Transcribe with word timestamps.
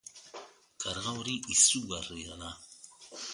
Karga 0.83 1.13
hori 1.17 1.35
izugarria 1.57 2.39
da. 2.41 2.51